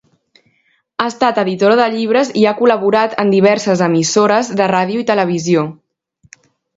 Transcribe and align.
Ha 1.01 1.05
estat 1.11 1.41
editora 1.41 1.75
de 1.79 1.83
llibres 1.95 2.31
i 2.43 2.45
ha 2.45 2.53
col·laborat 2.61 3.13
en 3.25 3.33
diverses 3.33 3.83
emissores 3.89 4.49
de 4.63 4.71
ràdio 4.73 5.05
i 5.05 5.07
televisió. 5.11 5.67